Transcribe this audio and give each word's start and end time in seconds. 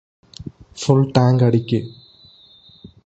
full 0.77 1.01
tank 1.09 1.43
അടിക്ക് 1.43 1.79